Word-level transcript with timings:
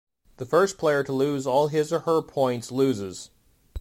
The 0.37 0.47
first 0.47 0.79
player 0.79 1.03
to 1.03 1.13
lose 1.13 1.45
all 1.45 1.67
his 1.67 1.93
or 1.93 1.99
her 1.99 2.23
points 2.23 2.71
loses. 2.71 3.29